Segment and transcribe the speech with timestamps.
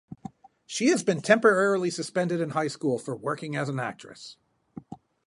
[0.65, 4.35] She has been temporarily suspended in high school for working as an actress.